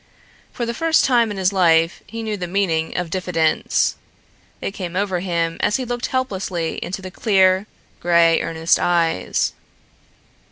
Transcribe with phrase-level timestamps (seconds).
[0.51, 3.97] For the first time in his life he knew the meaning of diffidence.
[4.59, 7.67] It came over him as he looked helplessly into the clear,
[7.99, 9.53] gray, earnest eyes.